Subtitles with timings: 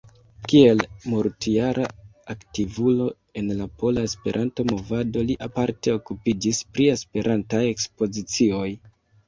[0.51, 0.79] Kiel
[1.09, 1.83] multjara
[2.35, 3.11] aktivulo
[3.43, 8.69] en la pola Esperanto-movado li aparte okupiĝis pri Esperantaj ekspozicioj.